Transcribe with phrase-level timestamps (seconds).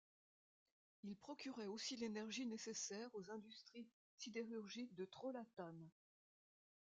[1.03, 5.75] Il procurait aussi l'énergie nécessaire aux industries sidérurgiques de Trollhättan.